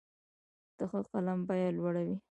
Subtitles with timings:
[0.77, 2.17] د ښه قلم بیه لوړه وي.